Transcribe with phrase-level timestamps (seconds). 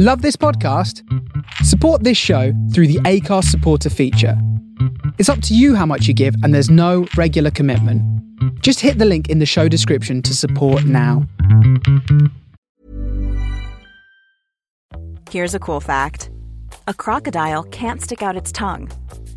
[0.00, 1.02] Love this podcast?
[1.64, 4.40] Support this show through the Acast supporter feature.
[5.18, 8.00] It's up to you how much you give, and there's no regular commitment.
[8.62, 11.26] Just hit the link in the show description to support now.
[15.32, 16.30] Here's a cool fact
[16.86, 18.88] a crocodile can't stick out its tongue.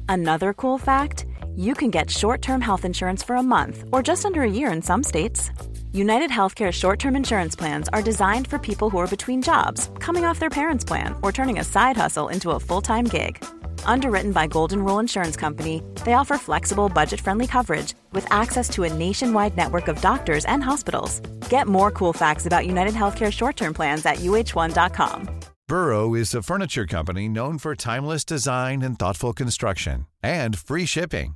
[0.10, 1.26] Another cool fact
[1.56, 4.72] you can get short term health insurance for a month or just under a year
[4.72, 5.52] in some states.
[5.94, 10.26] United Healthcare short term insurance plans are designed for people who are between jobs, coming
[10.26, 13.44] off their parents' plan, or turning a side hustle into a full time gig.
[13.86, 18.84] Underwritten by Golden Rule Insurance Company, they offer flexible, budget friendly coverage with access to
[18.84, 21.20] a nationwide network of doctors and hospitals.
[21.50, 25.42] Get more cool facts about United Healthcare short term plans at uh1.com.
[25.72, 31.36] Burrow is a furniture company known for timeless design and thoughtful construction and free shipping,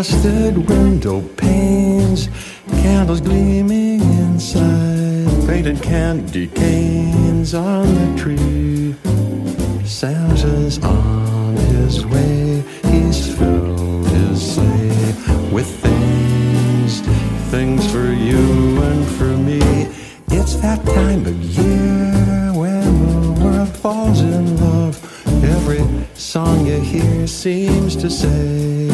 [0.00, 2.30] Frosted window panes,
[2.80, 8.94] candles gleaming inside, painted candy canes on the tree.
[9.84, 17.02] Santa's on his way, he's filled his sleigh with things,
[17.50, 19.60] things for you and for me.
[20.28, 24.96] It's that time of year when the world falls in love.
[25.44, 25.84] Every
[26.14, 28.89] song you hear seems to say,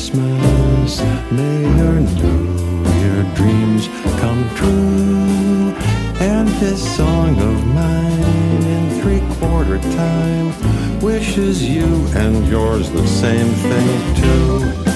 [0.00, 3.86] Christmas, may your New Year dreams
[4.18, 5.74] come true.
[6.18, 11.84] And this song of mine in three quarter time wishes you
[12.14, 14.89] and yours the same thing too.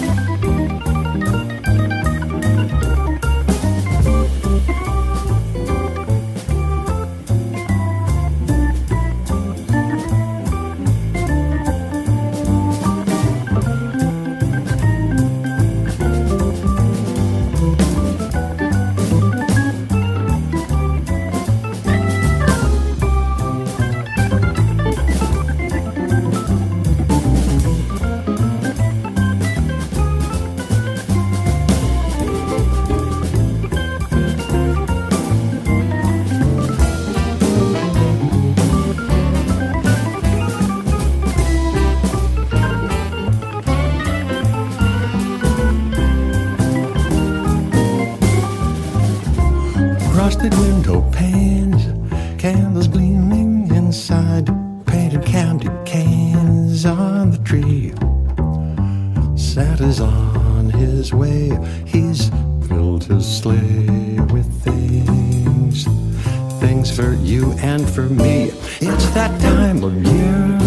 [68.81, 70.59] It's that time of year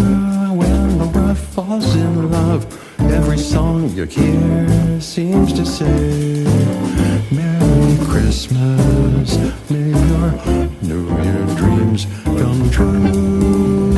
[0.52, 2.66] when the world falls in love.
[3.00, 6.44] Every song you hear seems to say,
[7.30, 9.36] Merry Christmas,
[9.70, 10.32] may your
[10.82, 13.94] New Year dreams come true.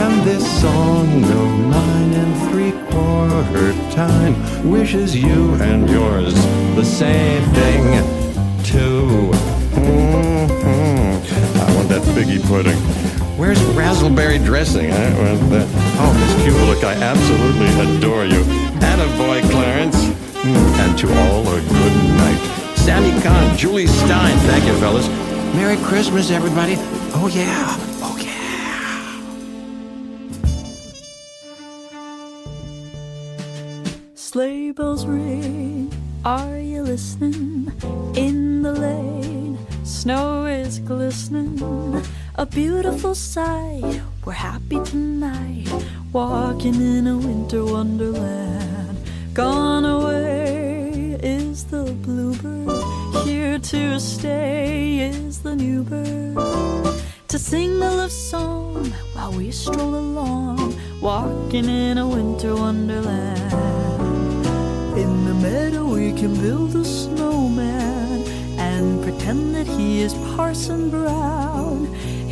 [0.00, 4.34] And this song of mine in three quarter time
[4.70, 6.34] wishes you and yours
[6.76, 9.33] the same thing too.
[12.46, 12.76] Pudding.
[13.38, 14.90] Where's raspberry dressing?
[14.90, 15.66] Want that.
[15.98, 18.42] Oh, Miss Kubelik, I absolutely adore you.
[18.80, 19.96] Attaboy, Clarence.
[20.44, 22.76] Mm, And to all a good night.
[22.76, 25.08] Sammy Cahn, Jule Styne, thank you, fellas.
[25.56, 26.74] Merry Christmas, everybody.
[27.16, 27.76] Oh, yeah.
[28.02, 29.22] Oh, yeah.
[34.14, 35.92] Sleigh bells ring,
[36.24, 37.72] are you listening?
[38.16, 41.58] In the lane, snow is glistening.
[42.36, 45.68] A beautiful sight, we're happy tonight.
[46.12, 48.98] Walking in a winter wonderland.
[49.32, 56.34] Gone away is the bluebird, here to stay is the new bird.
[57.28, 63.52] To sing the love song while we stroll along, walking in a winter wonderland.
[64.98, 68.26] In the meadow, we can build a snowman
[68.58, 71.53] and pretend that he is Parson Brown.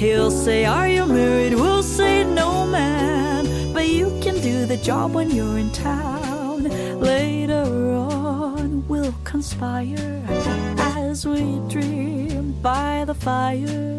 [0.02, 1.54] He'll say, Are you married?
[1.54, 3.72] We'll say, No, man.
[3.72, 6.64] But you can do the job when you're in town.
[6.98, 7.62] Later
[7.94, 10.20] on, we'll conspire
[10.76, 13.96] as we dream by the fire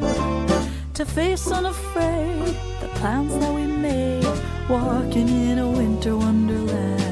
[0.94, 4.28] to face unafraid the plans that we made,
[4.68, 7.03] walking in a winter wonderland.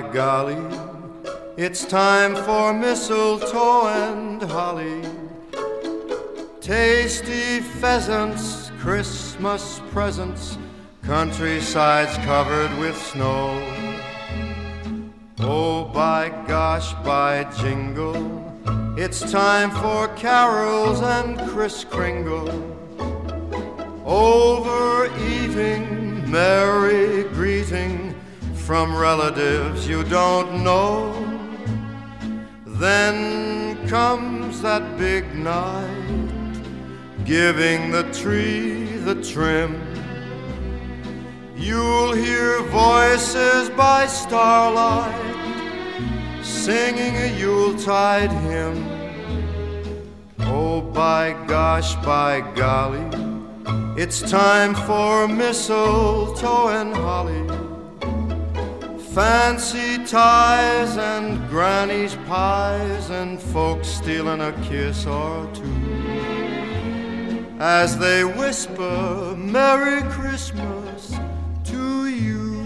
[0.00, 0.56] By golly,
[1.56, 5.02] it's time for mistletoe and holly.
[6.60, 10.56] Tasty pheasants, Christmas presents,
[11.02, 13.60] countrysides covered with snow.
[15.40, 18.44] Oh, by gosh, by jingle,
[18.96, 22.50] it's time for carols and Kris Kringle.
[24.04, 25.84] Overeating,
[26.30, 28.07] merry greeting
[28.68, 31.10] from relatives you don't know.
[32.66, 36.52] Then comes that big night,
[37.24, 39.72] giving the tree the trim.
[41.56, 45.16] You'll hear voices by starlight
[46.42, 48.78] singing a Yuletide hymn.
[50.40, 53.08] Oh, by gosh, by golly,
[53.96, 57.67] it's time for mistletoe and holly.
[59.18, 69.34] Fancy ties and granny's pies and folks stealing a kiss or two as they whisper
[69.36, 71.18] Merry Christmas
[71.64, 72.62] to you.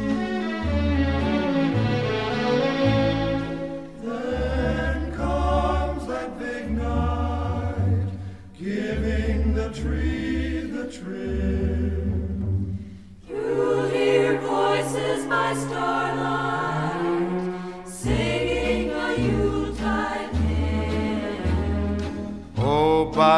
[4.03, 8.11] Then comes that big night,
[8.59, 12.79] giving the tree the trim.
[13.27, 16.02] You'll hear voices by starlight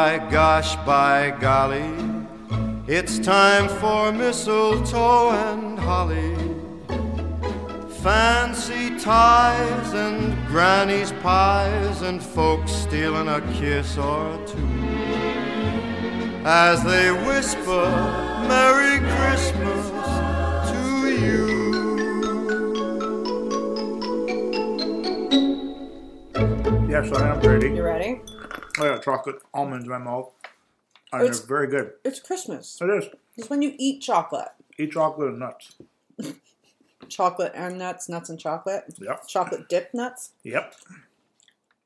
[0.05, 1.89] by gosh, by golly,
[2.85, 6.35] it's time for mistletoe and holly.
[8.03, 14.59] Fancy ties and granny's pies and folks stealing a kiss or two
[16.45, 17.89] as they whisper
[18.47, 19.89] Merry Christmas
[20.69, 20.81] to
[21.25, 21.45] you.
[26.87, 27.69] Yes, I am ready.
[27.69, 28.21] You ready?
[28.79, 30.31] I got chocolate almonds in my mouth.
[31.13, 31.93] And It's- they're very good.
[32.03, 32.77] It's Christmas.
[32.81, 33.05] It is.
[33.37, 34.49] It's when you eat chocolate.
[34.77, 35.75] Eat chocolate and nuts.
[37.09, 38.85] Chocolate and nuts, nuts and chocolate.
[38.99, 39.27] Yep.
[39.27, 40.31] Chocolate dipped nuts.
[40.43, 40.73] Yep.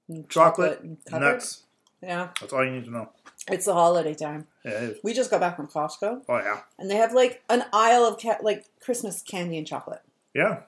[0.08, 1.64] and Chocolate, and nuts.
[2.02, 2.30] Yeah.
[2.40, 3.10] That's all you need to know.
[3.48, 4.48] It's the holiday time.
[4.66, 4.98] Yeah, it is.
[5.04, 6.62] We just got back from Costco Oh, yeah.
[6.80, 10.02] and they have like an aisle of ca- like Christmas candy and chocolate.
[10.34, 10.62] Yeah.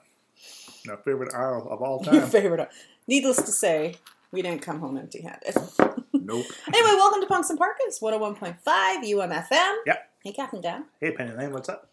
[0.86, 2.14] My favorite aisle of all time.
[2.14, 2.68] Your favorite.
[3.08, 3.96] Needless to say,
[4.32, 5.54] we didn't come home empty handed.
[6.12, 6.46] nope.
[6.74, 9.74] anyway, welcome to Punks in Parkas, 101.5 UMFM.
[9.86, 10.10] Yep.
[10.24, 10.84] Hey, Captain Dan.
[11.00, 11.88] Hey, Penny Lane, what's up?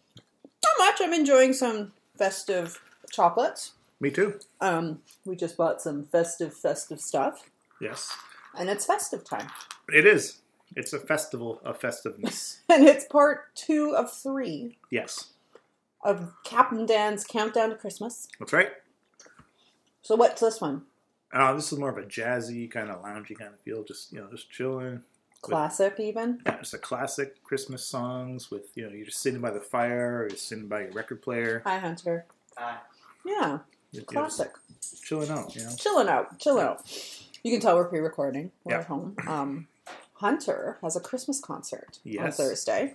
[0.64, 1.00] Not much.
[1.00, 2.80] I'm enjoying some festive
[3.12, 3.72] chocolates.
[4.00, 4.40] Me too.
[4.60, 8.16] Um, we just bought some festive, festive stuff, Yes.
[8.58, 9.48] and it's festive time.
[9.92, 10.38] It is.
[10.76, 12.60] It's a festival of festiveness.
[12.70, 15.32] And it's part two of three yes.
[16.02, 18.28] of Captain Dan's Countdown to Christmas.
[18.38, 18.68] That's right.
[20.02, 20.82] So what's this one?
[21.32, 23.84] Uh, this is more of a jazzy kind of loungy kind of feel.
[23.84, 25.02] Just you know, just chilling,
[25.42, 26.40] Classic, even.
[26.44, 30.22] Yeah, it's a classic Christmas songs with you know you're just sitting by the fire
[30.22, 32.26] or you're sitting by your record player, Hi, Hunter.
[32.56, 32.76] Hi.
[33.24, 33.58] Yeah,
[33.92, 34.50] You're classic.
[34.80, 35.54] just chilling out.
[35.54, 35.72] You know.
[35.78, 36.82] Chilling out, chilling out.
[37.42, 38.50] You can tell we're pre-recording.
[38.64, 38.80] We're Yeah.
[38.80, 39.16] at home.
[39.26, 39.66] Um,
[40.14, 42.94] Hunter has a Christmas concert on Thursday,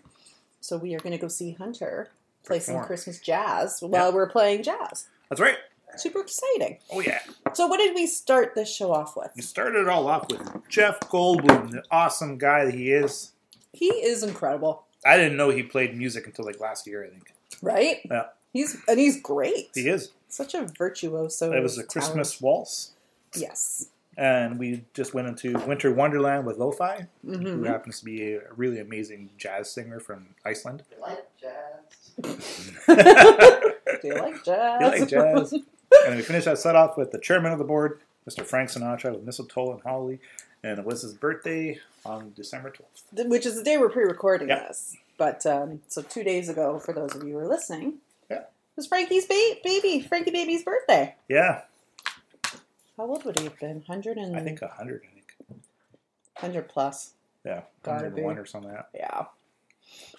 [0.62, 2.10] so we are going to go see Hunter
[2.46, 5.08] play some Christmas jazz while we're playing jazz.
[5.30, 5.58] That's right.
[5.98, 6.78] Super exciting.
[6.92, 7.20] Oh yeah.
[7.54, 9.32] So, what did we start this show off with?
[9.36, 13.32] We started it all off with Jeff Goldblum, the awesome guy that he is.
[13.74, 17.04] He is incredible, I didn't know he played music until like last year.
[17.04, 17.34] I think.
[17.62, 17.98] right?
[18.10, 19.70] Yeah, He's and he's great.
[19.74, 20.12] he is.
[20.30, 21.52] Such a virtuoso.
[21.54, 21.92] It was a talent.
[21.92, 22.92] Christmas waltz.
[23.36, 23.90] Yes.
[24.18, 27.68] and we just went into Winter Wonderland with Laufey, who Mhm.
[27.68, 30.84] happens to be a really amazing jazz singer from Iceland.
[30.98, 32.72] I like jazz.
[34.02, 34.80] Do you like jazz?
[34.80, 35.54] Do You like jazz?
[36.06, 38.00] And we finished that set off with the chairman of the board,
[38.30, 38.44] Mr.
[38.44, 40.20] Frank Sinatra, with Mistletoe and Holly,
[40.63, 43.27] and it was his birthday on December 12th.
[43.30, 44.68] Which is the day we're pre-recording Yeah.
[44.68, 44.96] this.
[45.18, 47.96] But um, so two days ago, for those of you who are listening,
[48.30, 48.38] Yeah.
[48.42, 51.15] it was Frankie's ba- baby, Frankie baby's birthday.
[51.30, 51.62] Yeah,
[52.98, 53.84] How old would he have been?
[53.88, 55.62] Hundred and I think 100, I think.
[56.38, 57.12] hundred plus.
[57.46, 58.42] Yeah, 101 be.
[58.42, 58.89] or something like that.
[58.94, 59.25] Yeah.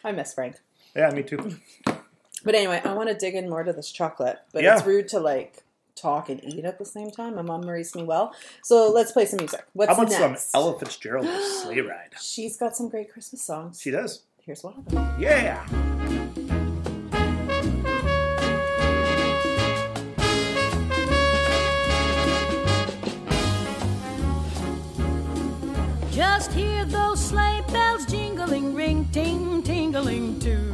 [0.04, 0.56] I miss Frank.
[0.94, 1.56] Yeah, me too.
[2.45, 4.38] But anyway, I want to dig in more to this chocolate.
[4.52, 4.76] But Yeah.
[4.76, 5.62] it's rude to like
[5.95, 7.35] talk and eat at the same time.
[7.37, 8.35] My mom raised me well.
[8.62, 9.64] So let's play some music.
[9.73, 10.50] What's How about next?
[10.52, 11.26] some Ella Fitzgerald
[11.62, 12.11] sleigh ride?
[12.21, 13.81] She's got some great Christmas songs.
[13.81, 14.23] She does.
[14.45, 15.16] Here's one of them.
[15.21, 15.66] Yeah.
[26.11, 30.73] Just hear those sleigh bells jingling, ring, ting, tingling too.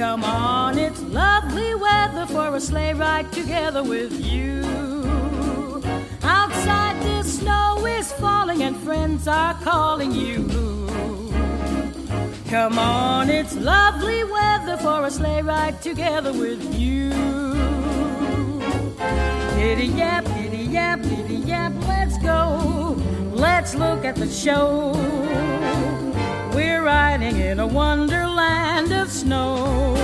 [0.00, 4.62] Come on, it's lovely weather for a sleigh ride together with you.
[6.22, 10.48] Outside the snow is falling and friends are calling you.
[12.48, 17.10] Come on, it's lovely weather for a sleigh ride together with you.
[19.58, 22.96] Giddy yap, giddy yap, giddy yap, let's go.
[23.34, 24.94] Let's look at the show.
[26.54, 29.94] We're riding in a wonderland of snow.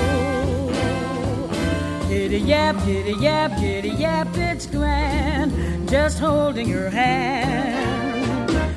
[2.09, 5.89] Giddy yap, giddy yap, giddy yap, it's grand.
[5.89, 8.07] Just holding your hand.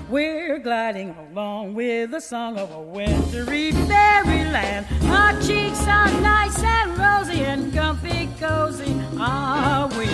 [0.09, 4.87] We're gliding along with the song of a wintry fairyland.
[5.03, 10.07] Our cheeks are nice and rosy and comfy cozy, are we?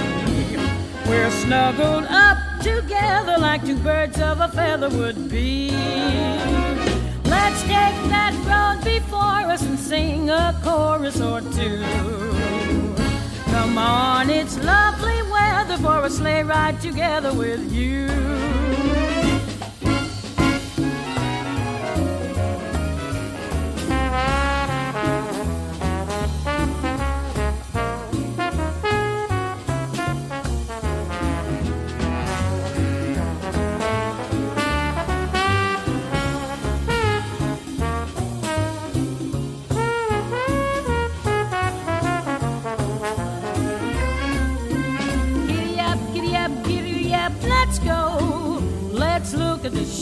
[1.09, 5.69] We're snuggled up together like two birds of a feather would be.
[7.45, 11.83] Let's take that road before us and sing a chorus or two.
[13.51, 18.07] Come on, it's lovely weather for a sleigh ride together with you.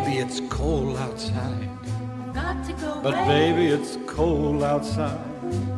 [0.00, 1.68] Baby, it's cold outside.
[2.80, 5.20] Go But baby, it's cold outside.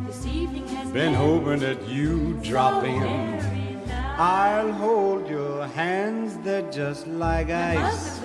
[0.07, 2.99] This evening has Been hoping that you drop in.
[2.99, 4.19] very nice.
[4.19, 8.19] I'll hold your hands, they're just like ice.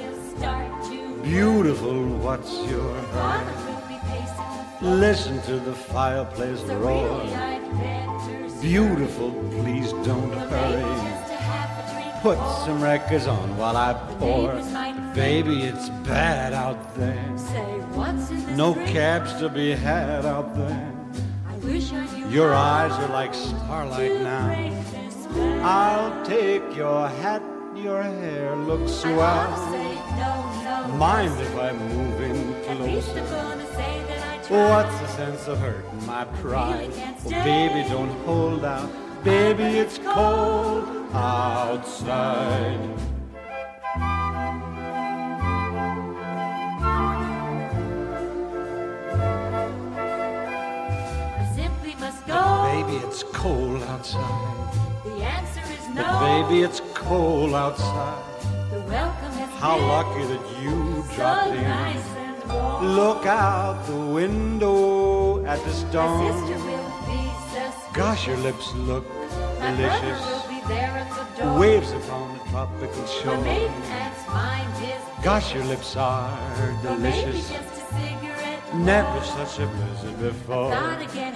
[1.23, 3.75] Beautiful, what's your Father hurry?
[3.75, 4.95] will be pacing the floor.
[5.07, 7.21] Listen to the fireplace So roar.
[8.63, 11.32] beautiful, please don't hurry.
[12.23, 14.53] Put some records on while I pour.
[15.13, 17.21] Baby, it's bad out there.
[18.55, 20.93] No cabs to be had out there.
[22.31, 24.73] Your eyes are like starlight now.
[25.65, 27.43] I'll take your hat,
[27.75, 29.51] your hair looks swell.
[30.97, 33.21] Mind if I move in closer?
[34.49, 36.93] What's the sense of hurting my pride?
[36.95, 38.89] Oh, baby, don't hold out.
[39.25, 40.92] Baby, it's cold
[41.23, 42.81] outside.
[51.55, 52.35] simply must go.
[52.35, 54.75] But baby, it's cold outside.
[55.05, 56.03] The answer is no.
[56.03, 58.25] But baby, it's cold outside.
[58.73, 61.63] The welcome has How been lucky that you so dropped in.
[61.63, 62.23] nice.
[62.83, 66.27] Look out the window at the storm.
[66.27, 67.95] sister will be suspicious.
[67.95, 69.07] Gosh, your lips look
[69.61, 70.42] My delicious.
[71.43, 73.37] Waves upon the tropical shore.
[73.39, 73.73] maiden
[74.29, 76.39] mind is Gosh, your lips are
[76.83, 77.51] delicious.
[77.51, 80.71] just a cigarette Never such a blizzard before.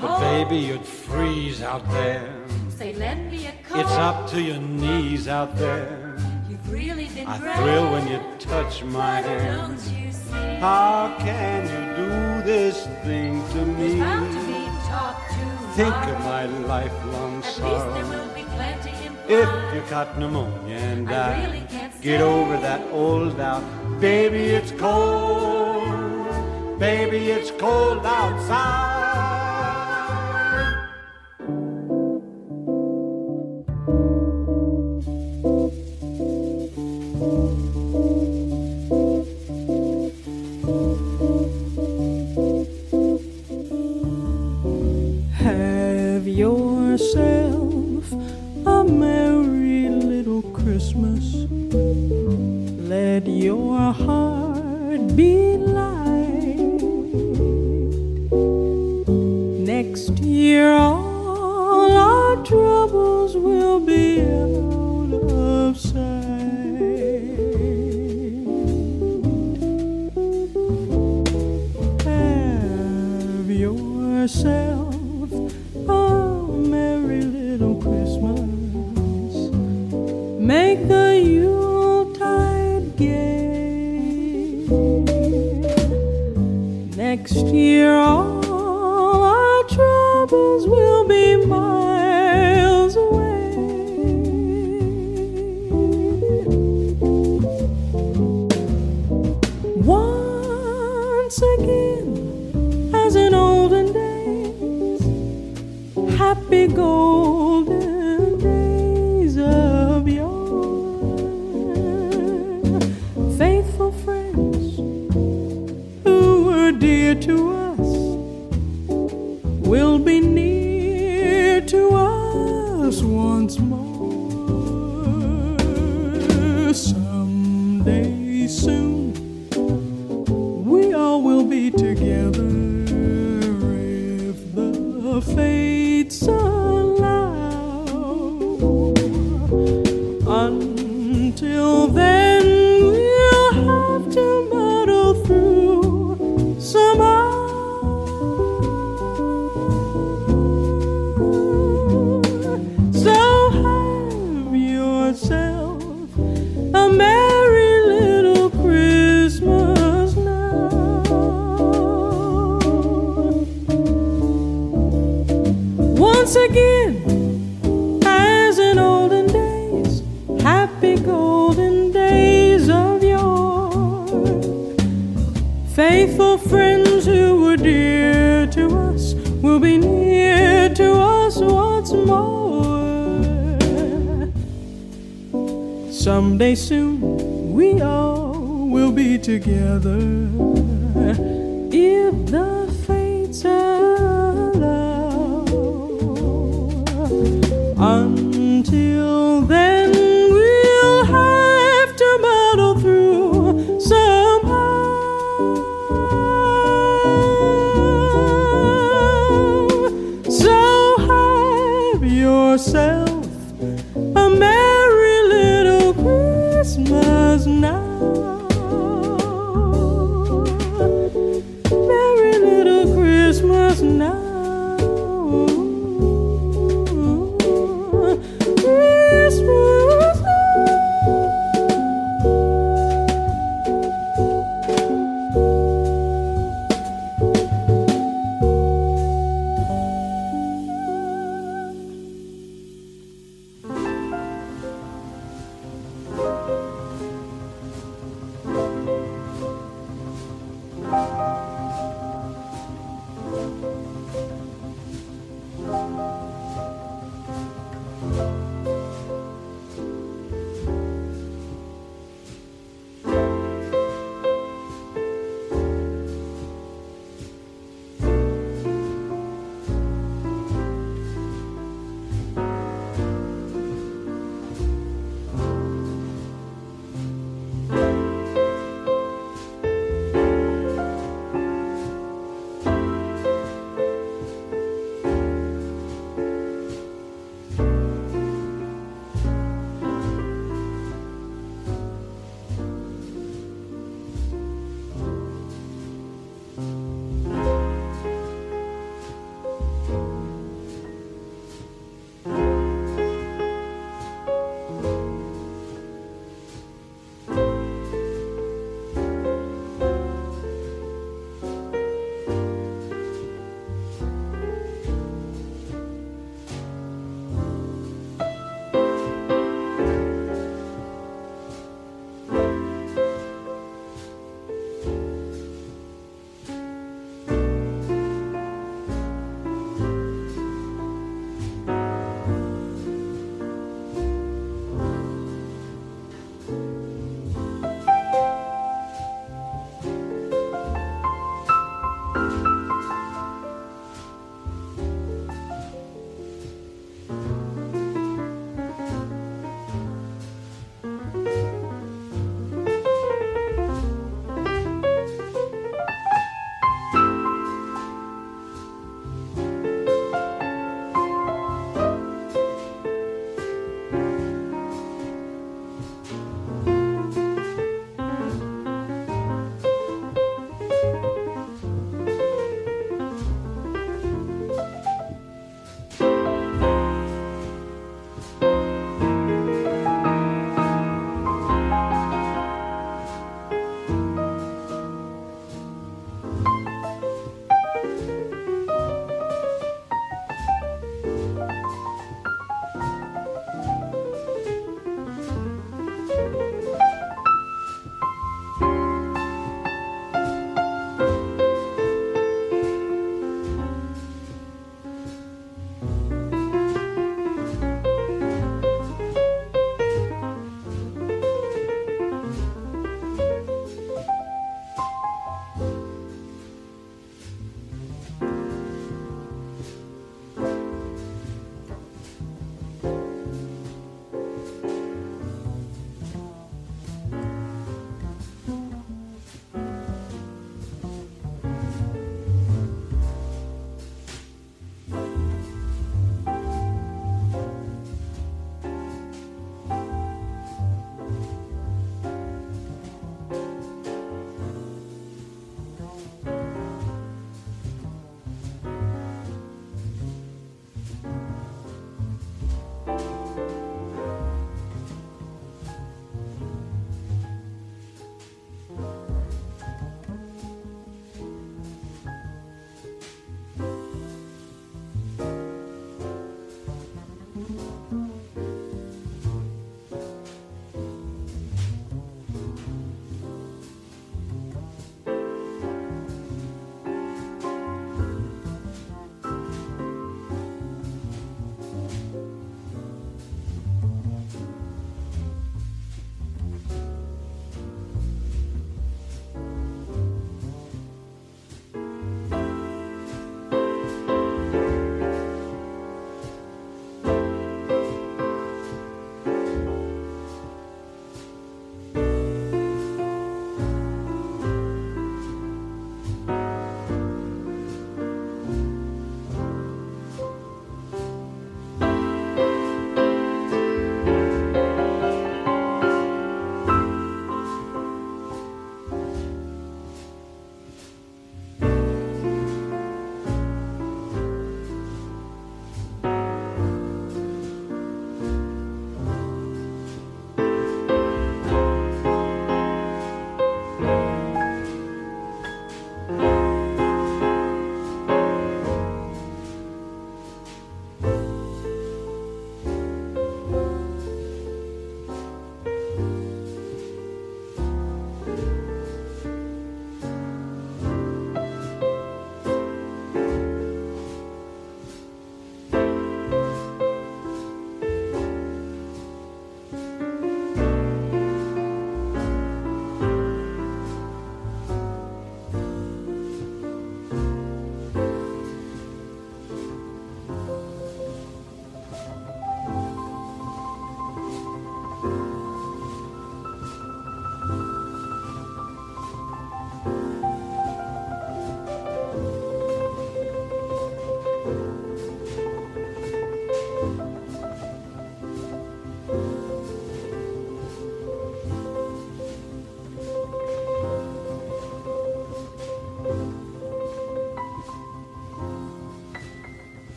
[0.00, 2.34] But baby, you'd freeze out there.
[2.76, 3.80] Say, lend me a coat.
[3.80, 6.16] It's up to your knees out there.
[6.48, 9.78] You've really been I thrill when you touch my hand.
[9.78, 10.56] don't you see?
[10.58, 13.98] How can you do this thing to me?
[13.98, 14.52] to
[15.74, 18.41] Think of my lifelong At sorrow.
[19.28, 22.80] Will be plenty If you got pneumonia and I die, really can't get over that
[22.92, 23.62] old doubt.
[24.00, 26.78] Baby, it's cold.
[26.78, 29.31] Baby, it's cold outside.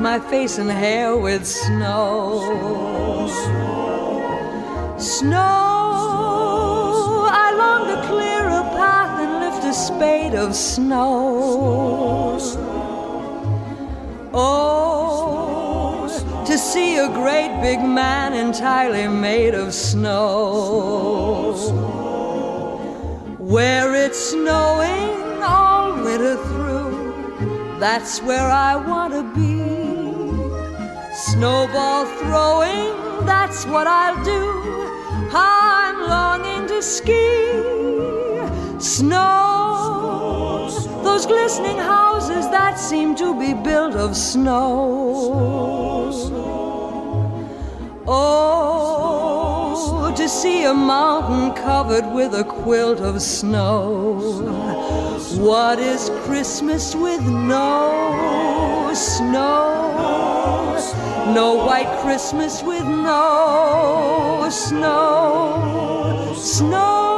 [0.00, 3.28] My face, and hair with snow.
[4.98, 5.38] Snow,
[7.28, 12.38] I long to clear a path and lift a spade of snow.
[14.32, 16.08] Oh,
[16.46, 21.52] to see a great big man entirely made of snow.
[23.38, 29.01] Where it's snowing all winter through, that's where I want.
[31.42, 32.94] Snowball throwing,
[33.26, 34.46] that's what I'll do.
[35.34, 37.50] I'm longing to ski.
[38.78, 40.70] Snow,
[41.02, 46.12] those glistening houses that seem to be built of snow.
[48.06, 48.94] Oh,
[50.16, 54.20] to see a mountain covered with a quilt of snow.
[55.38, 59.72] What is Christmas with no snow?
[61.34, 66.34] No white Christmas with no snow.
[66.36, 66.36] Snow.
[66.36, 67.11] Snow,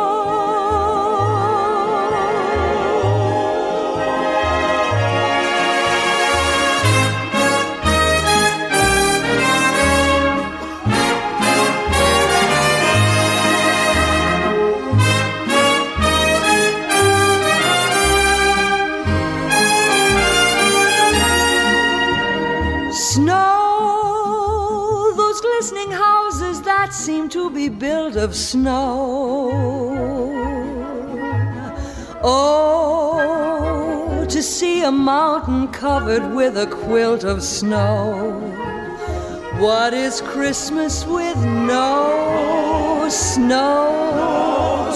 [28.25, 29.51] of snow.
[32.23, 38.41] Oh, to see a mountain covered with a quilt of snow.
[39.59, 44.91] What is Christmas with no snow?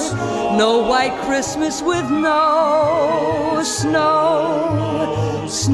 [0.57, 5.43] No white Christmas with no snow.
[5.43, 5.69] Miss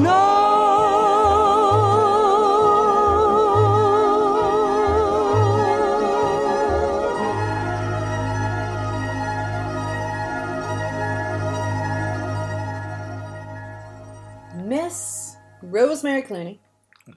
[15.75, 16.59] Rosemary Clooney.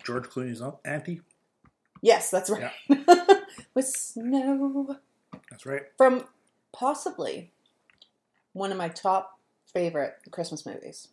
[0.02, 1.20] George Clooney's auntie.
[2.02, 2.72] Yes, that's right.
[3.74, 4.96] With snow.
[5.48, 5.82] That's right.
[5.96, 6.24] From
[6.72, 7.52] possibly
[8.54, 9.38] one of my top
[9.72, 11.06] favorite Christmas movies.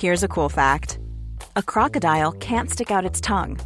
[0.00, 0.98] Here's a cool fact
[1.54, 3.60] a crocodile can't stick out its tongue.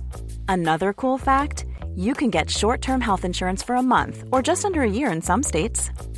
[0.47, 1.64] Another cool fact
[1.97, 5.11] you can get short term health insurance for a month or just under a year
[5.11, 5.91] in some states.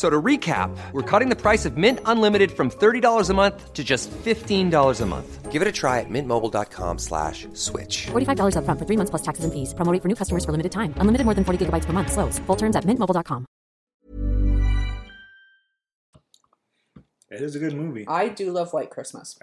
[0.00, 3.74] F- So to recap, we're cutting the price of Mint Unlimited from $30 a month
[3.74, 5.52] to just $15 a month.
[5.52, 8.06] Give it a try at mintmobile.com slash switch.
[8.12, 9.74] $45 upfront for three months plus taxes and fees.
[9.74, 10.94] Promo rate for new customers for limited time.
[11.02, 12.12] Unlimited more than 40 gigabytes per month.
[12.12, 12.38] Slows.
[12.46, 13.44] Full terms at mintmobile.com.
[17.30, 18.06] It is a good movie.
[18.08, 19.38] I do love White Christmas.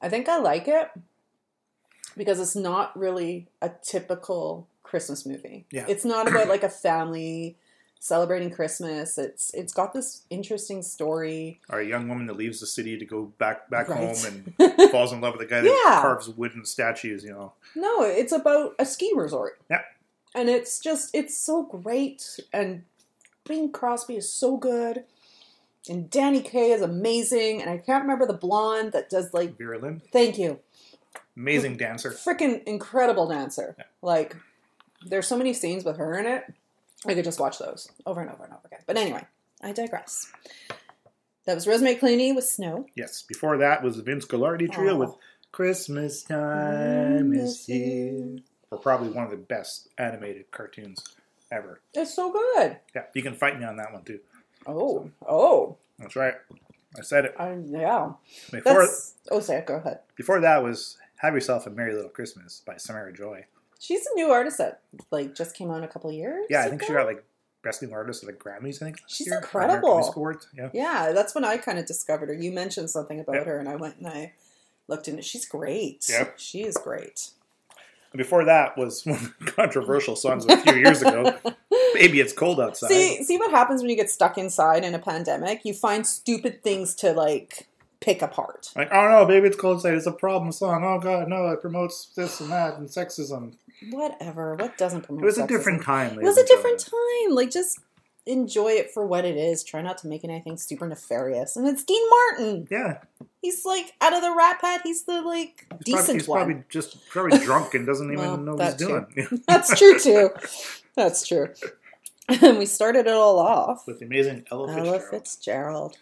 [0.00, 0.90] I think I like it
[2.16, 5.66] because it's not really a typical Christmas movie.
[5.72, 5.86] Yeah.
[5.88, 7.56] It's not about like a family
[8.00, 9.18] celebrating Christmas.
[9.18, 11.60] It's it's got this interesting story.
[11.68, 13.98] Or a young woman that leaves the city to go back back Right.
[14.16, 14.16] home
[14.58, 16.00] and falls in love with a guy that Yeah.
[16.00, 17.24] carves wooden statues.
[17.24, 17.52] You know.
[17.74, 19.60] No, it's about a ski resort.
[19.70, 19.82] Yeah.
[20.34, 22.84] And it's just it's so great and
[23.46, 25.04] Bing Crosby is so good.
[25.88, 27.62] And Danny Kaye is amazing.
[27.62, 30.58] And I can't remember the blonde that does like Vera-Ellen, thank you.
[31.34, 32.10] amazing dancer.
[32.10, 33.74] freaking incredible dancer.
[34.02, 34.36] Like,
[35.06, 36.44] there's so many scenes with her in it.
[37.06, 38.80] I could just watch those over and over and over again.
[38.86, 39.24] But anyway,
[39.62, 40.30] I digress.
[41.46, 42.86] That was Rosemary Clooney with Snow.
[42.94, 43.22] Yes.
[43.22, 45.18] Before that was the Vince Guaraldi trio with oh.
[45.52, 48.38] "Christmas Time Is Here,"
[48.70, 51.02] or probably one of the best animated cartoons
[51.50, 51.80] ever.
[51.94, 52.78] It's so good.
[52.94, 54.20] Yeah, you can fight me on that one too.
[54.66, 56.34] Oh, oh, That's right.
[56.98, 57.34] I said it.
[57.38, 58.12] I, yeah.
[58.50, 59.66] Before That's, oh, say it.
[59.66, 60.00] Go ahead.
[60.16, 63.46] before that was "Have Yourself a Merry Little Christmas" by Samara Joy.
[63.78, 66.46] She's a new artist that like just came out a couple years.
[66.50, 67.24] Yeah, I think she got like
[67.62, 68.76] best new artist at the Grammys.
[68.82, 70.40] I think last She's year, incredible.
[70.56, 70.70] Yeah.
[70.72, 72.34] Yeah, that's when I kind of discovered her.
[72.34, 73.44] You mentioned something about Yeah.
[73.44, 74.32] her, and I went and I
[74.88, 75.22] looked into.
[75.22, 76.06] She's great.
[76.08, 76.28] Yeah.
[76.36, 77.30] she is great.
[78.12, 81.36] And before that was one of the controversial songs a few years ago.
[81.94, 82.88] Baby, it's cold outside.
[82.90, 85.64] See, see what happens when you get stuck inside in a pandemic.
[85.64, 87.66] You find stupid things to like
[88.00, 88.70] pick apart.
[88.76, 89.94] Like, oh no, baby, it's cold outside.
[89.94, 90.84] It's a problem song.
[90.84, 93.54] Oh god, no, it promotes this and that and sexism.
[93.90, 94.54] Whatever.
[94.56, 95.22] What doesn't promote?
[95.22, 96.18] It was a different time.
[96.18, 97.34] It was a different time.
[97.34, 97.78] Like just
[98.26, 99.64] enjoy it for what it is.
[99.64, 101.56] Try not to make anything super nefarious.
[101.56, 102.68] And it's Dean Martin.
[102.70, 102.98] Yeah,
[103.40, 104.82] He's like out of the Rat Pack.
[104.84, 106.38] He's the like he's probably, he's one.
[106.38, 109.06] probably just probably drunk and doesn't even Well, know what he's too.
[109.14, 109.42] doing.
[109.48, 110.30] That's true too.
[110.96, 111.48] That's true.
[112.28, 113.86] And we started it all off.
[113.86, 115.10] With the amazing Ella Ella Fitzgerald.
[115.10, 115.96] Fitzgerald.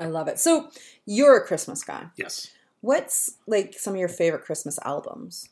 [0.00, 0.38] I love it.
[0.40, 0.70] So
[1.06, 2.06] you're a Christmas guy.
[2.16, 2.50] Yes,
[2.82, 5.48] What's like some of your favorite Christmas albums?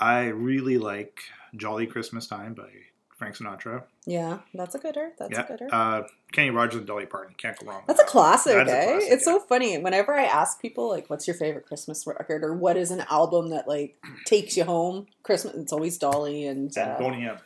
[0.00, 1.20] I really like
[1.54, 2.68] "Jolly Christmas Time" by
[3.16, 3.82] Frank Sinatra.
[4.06, 5.10] Yeah, that's a gooder.
[5.18, 5.68] That's yeah, a gooder.
[5.70, 7.34] uh, Kenny Rogers and Dolly Parton.
[7.36, 7.82] Can't go wrong.
[7.86, 8.84] That's a classic, That's a eh?
[8.86, 9.32] classic, it's yeah.
[9.32, 9.78] so funny.
[9.78, 13.50] Whenever I ask people, like, what's your favorite Christmas record or what is an album
[13.50, 15.06] that, like, takes you home?
[15.22, 16.76] Christmas, it's always Dolly and.
[16.76, 17.38] Uh, Boney M.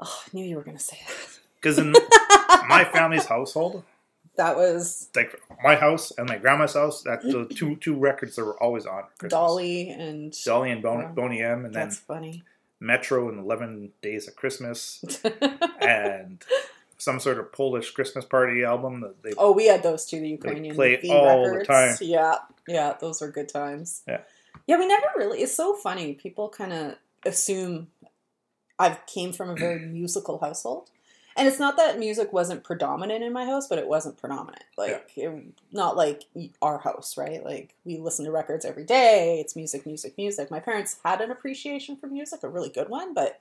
[0.00, 1.38] oh, I knew you were going to say that.
[1.60, 1.92] Because in
[2.68, 3.84] my family's household,
[4.36, 8.44] That was like my house and my grandma's house, that's the two two records that
[8.44, 9.02] were always on.
[9.18, 9.30] Christmas.
[9.30, 10.34] Dolly and.
[10.44, 11.08] Dolly and Bon- Yeah.
[11.08, 12.42] Boney M, and then That's funny.
[12.80, 15.04] Metro and Eleven Days of Christmas,
[15.80, 16.42] and
[16.98, 19.32] some sort of Polish Christmas party album that they.
[19.36, 21.68] Oh, we had those too, the Ukrainian play all the records.
[21.68, 21.96] time.
[22.00, 22.34] Yeah,
[22.66, 24.02] yeah, those were good times.
[24.08, 24.20] Yeah.
[24.66, 25.40] Yeah, we never really.
[25.42, 26.14] It's so funny.
[26.14, 26.94] People kind of
[27.26, 27.88] assume
[28.78, 30.90] I came from a very musical household,
[31.36, 34.64] and it's not that music wasn't predominant in my house, but it wasn't predominant.
[34.76, 35.32] Like, it,
[35.72, 36.24] not like
[36.60, 37.44] our house, right?
[37.44, 39.38] Like we listen to records every day.
[39.40, 40.50] It's music, music, music.
[40.50, 43.40] My parents had an appreciation for music, a really good one, but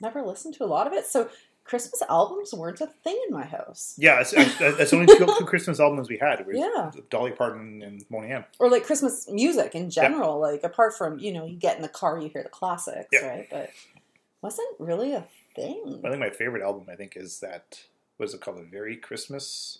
[0.00, 1.06] never listened to a lot of it.
[1.06, 1.28] So
[1.64, 3.94] Christmas albums weren't a thing in my house.
[3.96, 6.44] Yeah, it's, it's, it's only two, two Christmas albums we had.
[6.52, 6.90] Yeah.
[7.08, 8.44] Dolly Parton and Boney M.
[8.58, 10.40] or like Christmas music in general.
[10.40, 13.28] Like apart from you know you get in the car, you hear the classics, Yeah.
[13.28, 13.48] right?
[13.50, 13.70] But
[14.42, 16.00] wasn't really a thing.
[16.04, 17.80] I think my favorite album, I think, is that
[18.16, 18.58] what is it called?
[18.58, 19.78] A Very Christmas,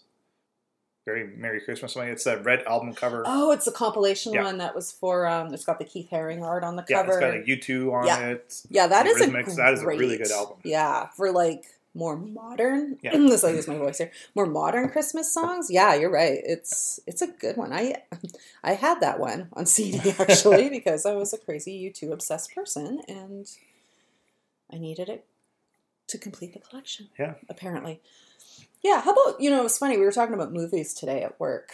[1.05, 1.93] Very Merry Christmas.
[1.93, 2.11] Something.
[2.11, 3.23] It's that red album cover.
[3.27, 4.45] Oh, it's a compilation Yeah.
[4.45, 5.27] one that was for.
[5.27, 7.13] um It's got the Keith Haring art on the yeah, cover.
[7.13, 8.29] it's got a U two on Yeah.
[8.31, 8.63] it.
[8.71, 9.57] yeah, that the a Eurythmics.
[9.57, 10.59] That is a really good album.
[10.65, 12.99] Yeah, for like more modern.
[13.03, 13.13] Yeah.
[13.17, 14.11] this I use my voice here.
[14.35, 15.71] More modern Christmas songs.
[15.71, 16.41] Yeah, you're right.
[16.43, 17.73] It's it's a good one.
[17.73, 18.03] I
[18.65, 23.03] I had that one on CD actually because I was a crazy U2 obsessed person
[23.09, 23.47] and
[24.73, 25.27] I needed it
[26.09, 27.09] to complete the collection.
[27.19, 27.35] Yeah.
[27.49, 28.01] Apparently.
[28.83, 29.97] Yeah, how about, you know, it was funny.
[29.97, 31.73] We were talking about movies today at work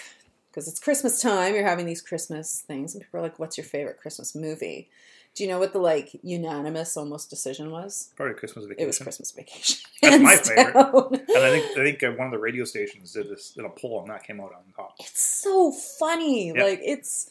[0.51, 1.55] because it's Christmas time.
[1.55, 4.91] You're having these Christmas things, and people are like, what's your favorite Christmas movie?
[5.35, 8.11] Do you know what the like unanimous almost decision was?
[8.17, 8.83] Probably Christmas Vacation.
[8.83, 9.79] It was Christmas Vacation.
[10.03, 10.75] That's my favorite.
[10.75, 13.69] And I think I think uh, one of the radio stations did this did a
[13.69, 14.97] poll and that came out on top.
[14.99, 16.49] It's so funny.
[16.49, 16.65] Yeah.
[16.65, 17.31] Like it's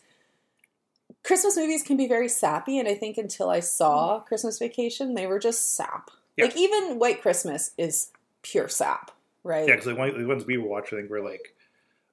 [1.23, 5.27] Christmas movies can be very sappy, and I think until I saw Christmas Vacation, they
[5.27, 6.09] were just sap.
[6.37, 6.45] Yeah.
[6.45, 8.11] Like even White Christmas is
[8.43, 9.11] pure sap,
[9.43, 9.67] right?
[9.67, 11.53] Yeah, because the, the ones we watched, I think, were like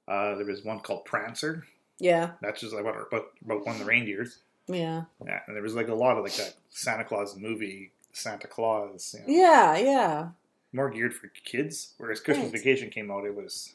[0.09, 1.65] uh, there was one called Prancer.
[1.99, 4.39] yeah, That's just like about about, one of the reindeers.
[4.67, 8.47] yeah, Yeah, and there was like a lot of like that Santa Claus movie, Santa
[8.49, 9.15] Claus.
[9.19, 10.29] You know, yeah, yeah,
[10.73, 11.93] more geared for kids.
[11.99, 12.59] Whereas Christmas Right.
[12.63, 13.75] Vacation came out, it was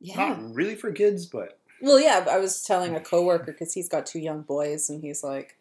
[0.00, 0.16] yeah.
[0.16, 4.06] not really for kids, but Well, yeah, I was telling a coworker because he's got
[4.06, 5.56] two young boys, and he's like,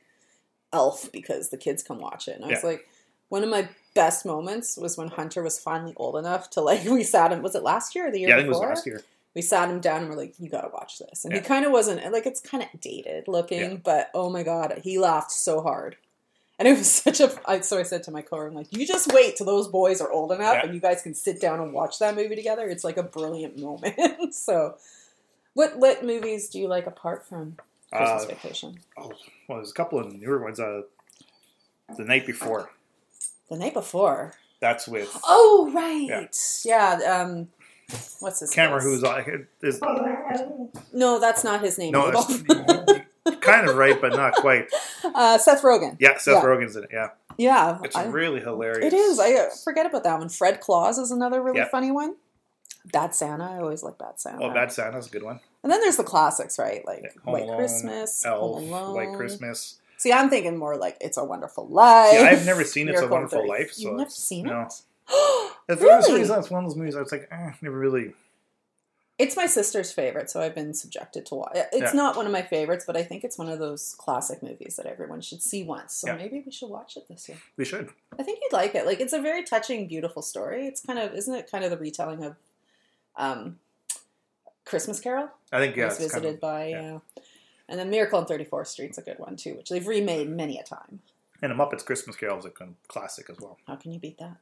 [0.74, 2.36] "Elf," because the kids come watch it.
[2.36, 2.88] And I was like,
[3.36, 6.84] one of my best moments was when Hunter was finally old enough to like.
[7.00, 7.42] We sat him.
[7.42, 8.70] Was it last year or the year yeah, I think it was before?
[8.76, 9.02] last year.
[9.36, 11.42] We sat him down and we're like, "You got to watch this." And Yeah.
[11.42, 13.78] he kind of wasn't like it's kind of dated looking, Yeah.
[13.92, 15.98] but oh my god, he laughed so hard.
[16.58, 17.30] And it was such a.
[17.46, 20.00] I, so I said to my coworker, "I'm like, you just wait till those boys
[20.00, 20.66] are old enough, Yeah.
[20.66, 22.66] and you guys can sit down and watch that movie together.
[22.74, 24.78] It's like a brilliant moment." so,
[25.54, 27.58] what what movies do you like apart from
[27.92, 28.72] Christmas Uh, Vacation?
[28.98, 29.12] Oh,
[29.50, 30.60] well, there's a couple of newer ones.
[30.62, 30.84] Uh,
[31.98, 32.72] the night before.
[33.50, 34.34] The night before.
[34.60, 36.36] That's with Oh right,
[36.66, 37.00] yeah.
[37.22, 37.50] um,
[38.20, 38.68] what's his name?
[38.68, 38.82] camera.
[38.82, 39.48] Who's on?
[39.62, 39.80] Is,
[40.94, 41.92] No, that's not his name.
[41.92, 42.12] no,
[43.42, 44.68] kind of right, but not quite.
[45.04, 45.98] uh, Seth Rogen.
[46.00, 46.42] Yeah, Seth Yeah.
[46.44, 46.90] Rogen's in it.
[46.92, 48.86] Yeah, Yeah, it's I- really hilarious.
[48.92, 49.20] It is.
[49.20, 50.30] I uh, forget about that one.
[50.30, 51.72] Fred Claus is another really Yep.
[51.72, 52.16] funny one.
[52.92, 53.44] Bad Santa.
[53.44, 54.44] I always like Bad Santa.
[54.44, 55.40] Oh, Bad Santa's a good one.
[55.64, 56.86] And then there's the classics, right?
[56.86, 58.96] Like Home White Alone, Christmas, Elf, Home Alone.
[58.96, 59.80] White Christmas.
[59.98, 62.20] See, I'm thinking more like It's a Wonderful Life.
[62.20, 63.50] I've never seen It's a Wonderful 30.
[63.50, 64.62] Life, so You've never seen no.
[64.62, 64.74] it?
[65.70, 66.20] Some Really?
[66.20, 68.14] reason, it's one of those movies I was like, eh, never really.
[69.18, 71.52] It's my sister's favorite, so I've been subjected to watch.
[71.56, 71.92] It's Yeah.
[71.94, 74.86] not one of my favorites, but I think it's one of those classic movies that
[74.86, 75.96] everyone should see once.
[75.96, 76.18] So Yeah.
[76.18, 77.38] maybe we should watch it this year.
[77.56, 77.90] We should.
[78.20, 78.86] I think you'd like it.
[78.86, 80.68] Like it's a very touching, beautiful story.
[80.68, 82.36] It's kind of isn't it kind of the retelling of
[83.16, 83.60] um
[84.66, 85.30] Christmas Carol.
[85.52, 87.00] I think yeah, was it's kind visited of- by yeah.
[87.68, 90.64] And then Miracle on 34th Street's a good one too, which they've remade many a
[90.64, 91.00] time.
[91.42, 92.52] and a Muppets Christmas Carol is a
[92.88, 93.58] classic as well.
[93.68, 94.38] How can you beat that?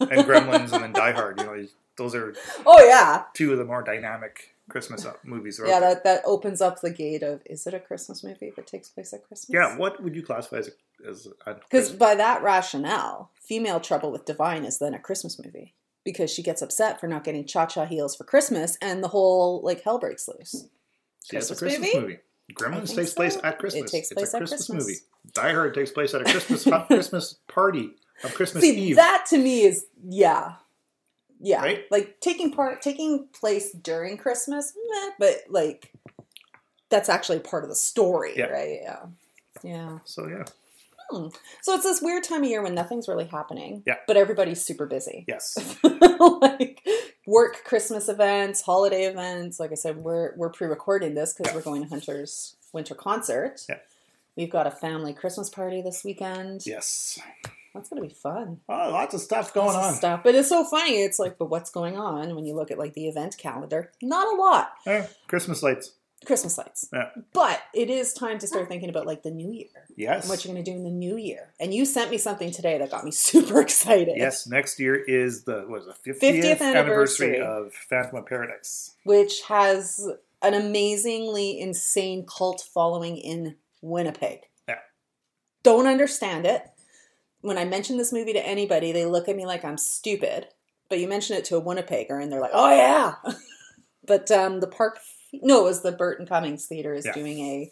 [0.00, 1.40] And Gremlins and then Die Hard.
[1.40, 2.34] You know, those are
[2.66, 5.60] Oh yeah, two of the more dynamic Christmas uh, movies.
[5.64, 5.80] yeah.
[5.80, 8.88] That that opens up the gate of is it a Christmas movie if it takes
[8.88, 9.54] place at Christmas?
[9.54, 14.64] Yeah, what would you classify as a, Because by that rationale, Female Trouble with Divine
[14.64, 15.72] is then a Christmas movie
[16.04, 19.60] because she gets upset for not getting cha cha heels for Christmas, and the whole
[19.62, 20.66] like hell breaks loose.
[21.32, 22.06] Yeah, it's a Christmas Christmas movie?
[22.06, 22.18] movie.
[22.54, 23.16] Gremlins takes so.
[23.16, 23.90] place at Christmas.
[23.92, 24.84] It takes it's place a at Christmas, Christmas.
[24.86, 24.98] movie.
[25.32, 27.90] Die Hard takes place at a Christmas Christmas party
[28.24, 28.96] on Christmas See, Eve.
[28.96, 30.54] that to me is yeah,
[31.40, 31.84] yeah, Right?
[31.90, 35.92] like taking part, taking place during Christmas, meh, but like
[36.88, 38.46] that's actually part of the story, Yeah.
[38.46, 38.78] right?
[38.82, 39.06] Yeah,
[39.64, 39.98] yeah.
[40.04, 40.44] So yeah,
[41.10, 41.28] Hmm.
[41.62, 43.96] So it's this weird time of year when nothing's really happening, Yeah.
[44.06, 45.24] but everybody's super busy.
[45.28, 45.56] yes,
[46.40, 46.86] like
[47.26, 49.60] work Christmas events, holiday events.
[49.60, 53.62] Like I said, we're we're pre-recording this because we're going to Hunter's winter concert.
[53.68, 53.78] Yeah.
[54.36, 56.64] We've got a family Christmas party this weekend.
[56.66, 57.18] yes.
[57.74, 58.60] That's gonna be fun.
[58.70, 59.94] Oh, lots of stuff going Lots of on.
[59.96, 61.02] Stuff, but it's so funny.
[61.02, 63.92] It's like, but what's going on when you look at like the event calendar?
[64.00, 64.70] Not a lot.
[64.86, 65.92] Eh, Christmas lights.
[66.24, 67.10] Christmas lights, Yeah.
[67.32, 69.68] but it is time to start thinking about like the new year.
[69.96, 70.22] Yes.
[70.22, 71.52] And what you're gonna do in the new year.
[71.60, 74.16] And you sent me something today that got me super excited.
[74.16, 77.40] Yes, next year is the what is it, 50th, 50th anniversary anniversary.
[77.40, 78.94] of Phantom of Paradise.
[79.04, 80.08] which has
[80.42, 84.40] an amazingly insane cult following in Winnipeg.
[84.68, 84.78] Yeah.
[85.62, 86.62] Don't understand it.
[87.42, 90.48] When I mention this movie to anybody, they look at me like I'm stupid.
[90.88, 93.14] But you mention it to a Winnipegger and they're like, oh yeah.
[94.06, 94.98] but um, the park,
[95.42, 97.12] no, it was the Burton Cummings Theater is Yeah.
[97.12, 97.70] doing a